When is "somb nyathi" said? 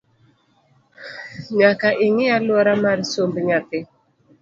3.11-3.79